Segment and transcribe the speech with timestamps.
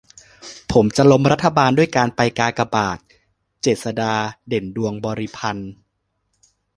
[0.71, 2.97] "ผมจะล้มรัฐบาลด้วยการไปกากบาท"-
[3.61, 4.13] เจษฎา
[4.47, 5.71] เด่นดวงบริพันธ์